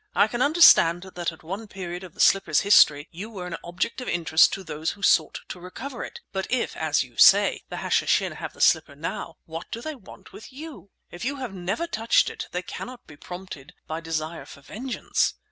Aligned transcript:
I 0.15 0.25
can 0.25 0.41
understand 0.41 1.03
that 1.13 1.31
at 1.31 1.43
one 1.43 1.67
period 1.67 2.03
of 2.03 2.15
the 2.15 2.19
slipper's 2.19 2.61
history 2.61 3.07
you 3.11 3.29
were 3.29 3.45
an 3.45 3.57
object 3.63 4.01
of 4.01 4.09
interest 4.09 4.51
to 4.53 4.63
those 4.63 4.89
who 4.93 5.03
sought 5.03 5.41
to 5.49 5.59
recover 5.59 6.03
it; 6.03 6.21
but 6.31 6.47
if, 6.49 6.75
as 6.75 7.03
you 7.03 7.17
say, 7.17 7.61
the 7.69 7.75
Hashishin 7.75 8.37
have 8.37 8.53
the 8.53 8.61
slipper 8.61 8.95
now, 8.95 9.37
what 9.45 9.69
do 9.69 9.79
they 9.79 9.93
want 9.93 10.33
with 10.33 10.51
you? 10.51 10.89
If 11.11 11.23
you 11.23 11.35
have 11.35 11.53
never 11.53 11.85
touched 11.85 12.31
it, 12.31 12.47
they 12.51 12.63
cannot 12.63 13.05
be 13.05 13.15
prompted 13.15 13.73
by 13.85 14.01
desire 14.01 14.47
for 14.47 14.61
vengeance." 14.61 15.35